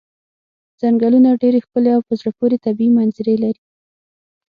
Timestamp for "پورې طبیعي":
2.39-2.91